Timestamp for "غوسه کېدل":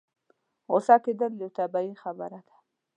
0.71-1.31